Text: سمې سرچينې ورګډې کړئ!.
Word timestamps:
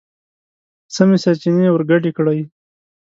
سمې 0.95 1.17
سرچينې 1.23 1.67
ورګډې 1.71 2.11
کړئ!. 2.17 2.39